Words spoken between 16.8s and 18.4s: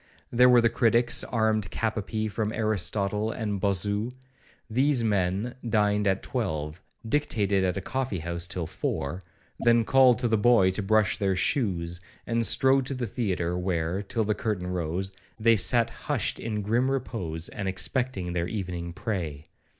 repose, and expecting